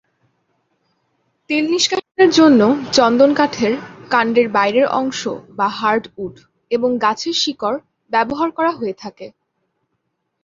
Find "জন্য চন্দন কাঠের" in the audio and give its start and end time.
2.31-3.73